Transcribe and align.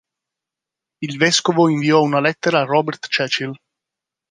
Il 1.01 1.17
vescovo 1.19 1.69
inviò 1.69 2.01
una 2.01 2.19
lettera 2.19 2.61
a 2.61 2.65
Robert 2.65 3.05
Cecil. 3.07 3.55